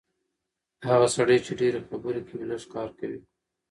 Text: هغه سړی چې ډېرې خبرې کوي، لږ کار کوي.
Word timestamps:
هغه 0.89 1.07
سړی 1.15 1.37
چې 1.45 1.51
ډېرې 1.59 1.79
خبرې 1.87 2.21
کوي، 2.27 2.45
لږ 2.51 2.63
کار 2.73 2.89
کوي. 2.99 3.19